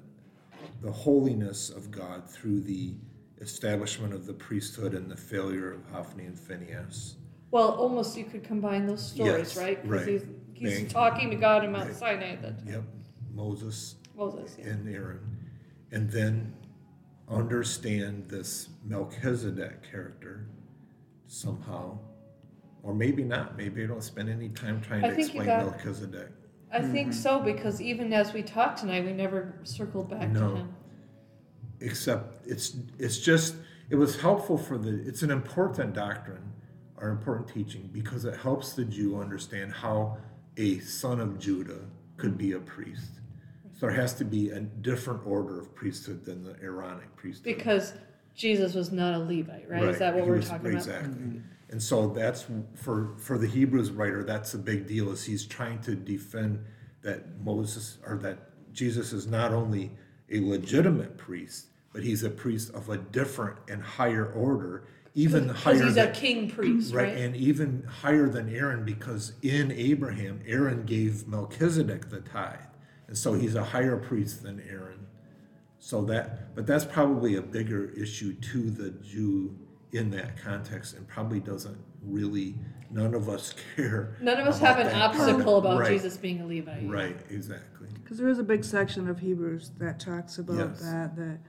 [0.81, 2.95] the holiness of God through the
[3.41, 7.15] establishment of the priesthood and the failure of Hophni and Phinehas.
[7.51, 9.79] Well, almost you could combine those stories, Yes, right?
[9.85, 10.21] Right.
[10.70, 11.95] He's, he's talking to God in Mount right.
[11.95, 12.36] Sinai.
[12.38, 12.84] That Yep,
[13.34, 14.55] Moses Moses.
[14.59, 14.68] Yeah.
[14.68, 15.20] and Aaron,
[15.91, 16.53] and then
[17.30, 20.47] understand this Melchizedek character
[21.28, 21.97] somehow,
[22.84, 23.57] or maybe not.
[23.57, 26.30] Maybe I don't spend any time trying I to think you explain got- Melchizedek.
[26.74, 27.20] I think mm-hmm.
[27.20, 30.51] so because even as we talked tonight, we never circled back No.
[30.51, 30.76] to him.
[31.82, 33.55] Except it's it's just
[33.89, 36.53] it was helpful for the it's an important doctrine
[36.95, 40.18] or important teaching because it helps the Jew understand how
[40.62, 41.80] a son of Judah
[42.18, 43.09] could be a priest.
[43.74, 47.57] So there has to be a different order of priesthood than the Aaronic priesthood.
[47.57, 47.93] Because
[48.36, 49.84] Jesus was not a Levite, right?
[49.86, 50.78] Is that what he we're was- talking about?
[50.78, 51.09] Exactly.
[51.09, 51.39] Mm-hmm.
[51.72, 52.45] And so that's
[52.76, 55.09] for for the Hebrews writer, that's a big deal.
[55.09, 56.64] Is he's trying to defend
[57.01, 58.38] that Moses or that
[58.74, 59.91] Jesus is not only
[60.30, 65.62] a legitimate priest, but he's a priest of a different and higher order, even Because
[65.64, 67.18] higher he's than a king priest, right, right?
[67.18, 72.59] and even higher than Aaron, because in Abraham, Aaron gave Melchizedek the tithe,
[73.07, 75.07] and so he's a higher priest than Aaron.
[75.80, 79.57] So that, but that's probably a bigger issue to the Jew
[79.91, 82.55] in that context, and probably doesn't really.
[82.93, 84.18] None of us care.
[84.22, 85.30] None of us have an that part.
[85.32, 85.91] obstacle about Right.
[85.91, 86.89] Jesus being a Levite.
[86.89, 87.88] Right, exactly.
[87.93, 90.82] Because there is a big section of Hebrews that talks about Yes.
[90.82, 91.16] that.
[91.16, 91.39] That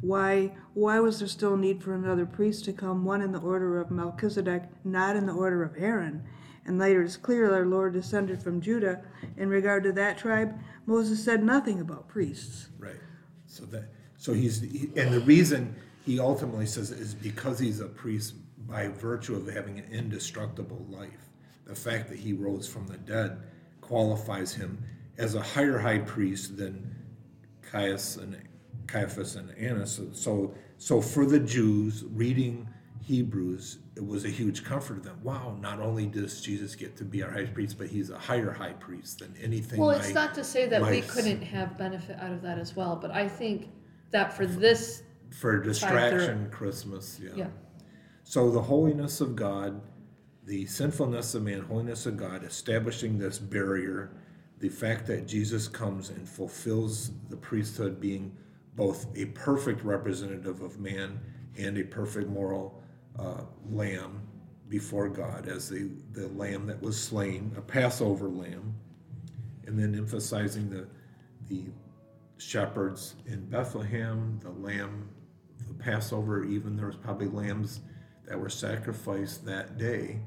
[0.00, 3.80] why why was there still need for another priest to come, one in the order
[3.80, 6.24] of Melchizedek, not in the order of Aaron?
[6.66, 9.02] And later it's clear our Lord descended from Judah.
[9.36, 12.68] In regard to that tribe, Moses said nothing about priests.
[12.78, 12.94] Right.
[13.46, 13.84] So that
[14.16, 15.74] so he's he, and the reason
[16.04, 18.34] he ultimately says is because he's a priest
[18.66, 21.30] by virtue of having an indestructible life.
[21.66, 23.38] The fact that he rose from the dead
[23.80, 24.82] qualifies him
[25.18, 26.94] as a higher high priest than
[27.62, 28.36] Caiaphas and
[28.86, 29.92] Caiaphas and Annas.
[29.92, 32.68] So, so so for the Jews reading
[33.02, 35.18] Hebrews, it was a huge comfort to them.
[35.22, 38.50] Wow, not only does Jesus get to be our high priest, but he's a higher
[38.50, 39.80] high priest than anything.
[39.80, 42.96] Well, it's not to say that we couldn't have benefit out of that as well,
[42.96, 43.68] but I think
[44.10, 47.30] that for this, for distraction Christmas, yeah.
[47.34, 47.46] yeah,
[48.22, 49.82] So the holiness of God,
[50.44, 54.12] the sinfulness of man, holiness of God, establishing this barrier,
[54.60, 58.34] the fact that Jesus comes and fulfills the priesthood being
[58.76, 61.20] both a perfect representative of man
[61.56, 62.82] and a perfect moral
[63.18, 64.22] uh, lamb
[64.68, 68.74] before God as the, the lamb that was slain, a Passover lamb,
[69.66, 70.86] and then emphasizing the
[71.48, 71.64] the
[72.38, 75.08] shepherds in Bethlehem, the lamb,
[75.66, 77.80] the Passover, even there was probably lambs
[78.26, 80.20] that were sacrificed that day.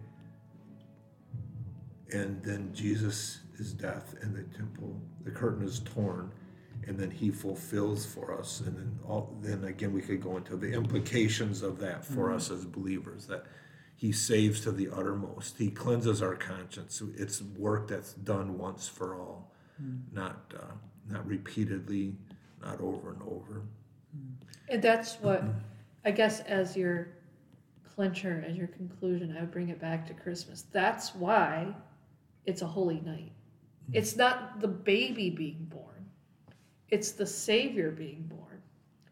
[2.12, 3.40] And then Jesus'
[3.78, 6.32] death in the temple, the curtain is torn,
[6.86, 8.62] and then he fulfills for us.
[8.62, 12.36] And then all then again we could go into the implications of that for mm-hmm.
[12.36, 13.46] us as believers, that
[13.96, 15.58] he saves to the uttermost.
[15.58, 17.02] He cleanses our conscience.
[17.16, 19.52] It's work that's done once for all,
[19.82, 20.16] mm-hmm.
[20.16, 20.74] not uh,
[21.10, 22.16] not repeatedly,
[22.62, 23.64] not over and over.
[24.16, 24.74] Mm-hmm.
[24.74, 25.44] and that's what
[26.06, 27.10] I guess as your
[27.96, 30.66] clincher, as your conclusion, I would bring it back to Christmas.
[30.72, 31.74] That's why
[32.46, 33.32] it's a holy night.
[33.92, 35.97] It's not the baby being born;
[36.90, 38.62] it's the Savior being born,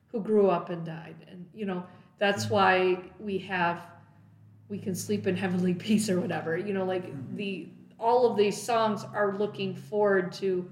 [0.07, 1.85] who grew up and died, and you know
[2.17, 2.53] that's mm-hmm.
[2.53, 3.87] why we have
[4.67, 6.57] we can sleep in heavenly peace or whatever.
[6.57, 7.35] You know, like mm-hmm.
[7.35, 7.69] the
[7.99, 10.69] all of these songs are looking forward to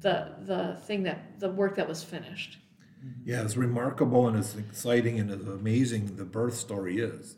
[0.00, 2.58] the the thing that the work that was finished.
[3.04, 3.30] Mm-hmm.
[3.30, 7.36] Yeah, as remarkable and as exciting and as amazing the birth story is,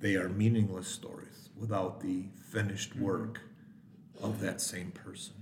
[0.00, 3.40] they are meaningless stories without the finished work
[4.22, 5.34] of that same person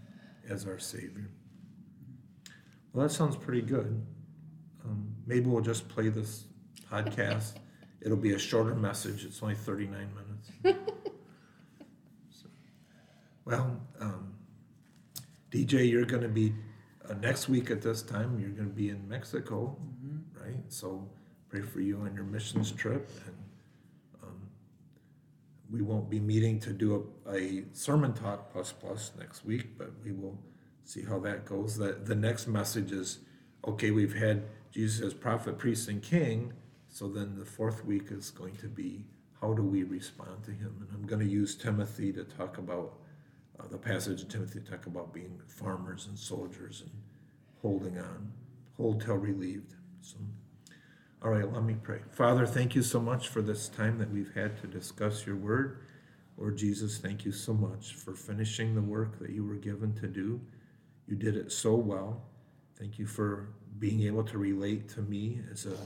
[0.49, 1.31] as our Savior.
[2.93, 4.05] Well, that sounds pretty good.
[4.84, 6.45] Um, maybe we'll just play this
[6.90, 7.55] podcast.
[8.01, 9.24] It'll be a shorter message.
[9.24, 10.09] It's only 39
[10.64, 10.78] minutes.
[12.30, 12.49] So,
[13.45, 14.34] well, um,
[15.51, 16.53] DJ, you're going to be
[17.09, 18.38] uh, next week at this time.
[18.40, 20.43] You're going to be in Mexico, Mm-hmm.
[20.45, 20.64] right?
[20.68, 21.09] So
[21.49, 23.09] pray for you on your missions trip.
[23.26, 23.36] And
[24.22, 24.49] um,
[25.70, 29.90] we won't be meeting to do a, a sermon talk plus plus next week, but
[30.05, 30.36] we will
[30.85, 31.76] see how that goes.
[31.76, 33.18] The, the next message is
[33.66, 36.53] okay, we've had Jesus as prophet, priest, and king.
[36.89, 39.05] So then the fourth week is going to be
[39.41, 40.76] how do we respond to him?
[40.80, 42.95] And I'm going to use Timothy to talk about
[43.59, 46.93] uh, the passage in Timothy to talk about being farmers and soldiers and
[47.61, 48.33] holding on,
[48.76, 49.74] hold till relieved.
[50.01, 50.16] So,
[51.24, 52.01] all right, let me pray.
[52.11, 55.80] Father, thank you so much for this time that we've had to discuss your word.
[56.37, 60.07] Lord Jesus, thank you so much for finishing the work that you were given to
[60.07, 60.41] do.
[61.07, 62.23] You did it so well.
[62.79, 65.77] Thank you for being able to relate to me as a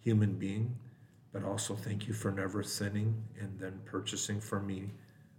[0.00, 0.76] human being,
[1.32, 4.90] but also thank you for never sinning and then purchasing for me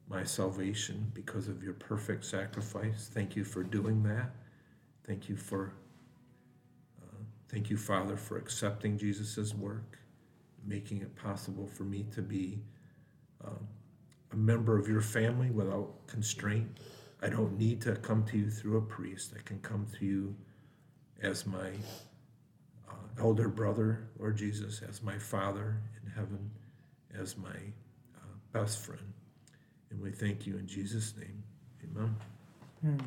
[0.09, 3.09] my salvation because of your perfect sacrifice.
[3.13, 4.31] Thank you for doing that.
[5.05, 5.73] Thank you for,
[7.01, 9.97] uh, thank you, Father, for accepting Jesus' work,
[10.65, 12.59] making it possible for me to be
[13.45, 13.67] um,
[14.31, 16.77] a member of your family without constraint.
[17.27, 19.33] I don't need to come to you through a priest.
[19.37, 20.33] I can come to you
[21.21, 21.71] as my
[22.87, 26.49] uh, elder brother, Lord Jesus, as my father in heaven,
[27.19, 29.11] as my uh, best friend.
[29.89, 31.43] And we thank you in Jesus' name.
[31.83, 32.15] Amen.
[32.79, 33.05] Hmm.